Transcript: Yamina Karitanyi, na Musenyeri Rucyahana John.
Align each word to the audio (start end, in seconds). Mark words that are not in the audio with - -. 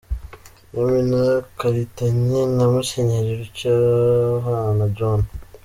Yamina 0.75 1.21
Karitanyi, 1.59 2.39
na 2.55 2.65
Musenyeri 2.71 3.31
Rucyahana 3.41 4.85
John. 4.97 5.21